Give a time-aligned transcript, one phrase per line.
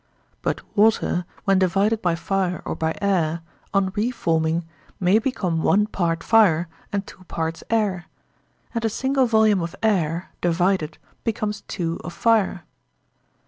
[0.41, 4.63] But water, when divided by fire or by air, on re forming,
[4.99, 8.05] may become one part fire and two parts air;
[8.73, 12.63] and a single volume of air divided becomes two of fire.